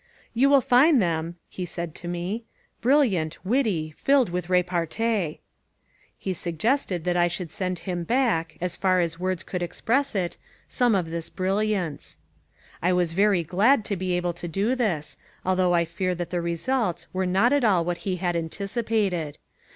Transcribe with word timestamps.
"You 0.33 0.49
will 0.49 0.61
find 0.61 0.99
them," 0.99 1.35
he 1.47 1.63
said 1.63 1.93
to 1.93 2.07
me, 2.07 2.43
"brilliant, 2.81 3.37
witty, 3.45 3.91
filled 3.95 4.31
with 4.31 4.49
repartee." 4.49 5.41
He 6.17 6.33
suggested 6.33 7.03
that 7.03 7.15
I 7.15 7.27
should 7.27 7.51
send 7.51 7.77
him 7.85 8.03
back, 8.03 8.57
as 8.59 8.75
far 8.75 8.99
as 8.99 9.19
words 9.19 9.43
could 9.43 9.61
express 9.61 10.15
it, 10.15 10.37
some 10.67 10.95
of 10.95 11.11
this 11.11 11.29
brilliance. 11.29 12.17
I 12.81 12.91
was 12.93 13.13
very 13.13 13.43
glad 13.43 13.85
to 13.85 13.95
be 13.95 14.13
able 14.13 14.33
to 14.33 14.47
do 14.47 14.73
this, 14.73 15.17
although 15.45 15.75
I 15.75 15.85
fear 15.85 16.15
that 16.15 16.31
the 16.31 16.41
results 16.41 17.05
were 17.13 17.27
not 17.27 17.53
at 17.53 17.63
all 17.63 17.85
what 17.85 17.99
he 17.99 18.15
had 18.15 18.35
anticipated. 18.35 19.37